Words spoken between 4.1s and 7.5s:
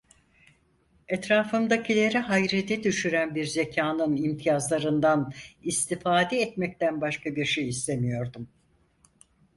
imtiyazlarından istifade etmekten başka bir